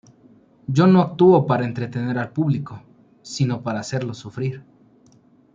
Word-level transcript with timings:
Yo 0.65 0.87
no 0.87 0.99
actúo 0.99 1.45
para 1.45 1.63
entretener 1.63 2.17
al 2.17 2.31
público, 2.31 2.81
sino 3.21 3.61
para 3.61 3.81
hacerlo 3.81 4.15
sufrir. 4.15 4.63